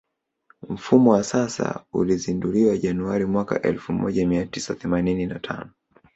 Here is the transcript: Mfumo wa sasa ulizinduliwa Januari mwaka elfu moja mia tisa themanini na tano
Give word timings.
Mfumo 0.69 1.11
wa 1.11 1.23
sasa 1.23 1.83
ulizinduliwa 1.93 2.77
Januari 2.77 3.25
mwaka 3.25 3.61
elfu 3.61 3.93
moja 3.93 4.27
mia 4.27 4.45
tisa 4.45 4.75
themanini 4.75 5.25
na 5.25 5.39
tano 5.39 5.71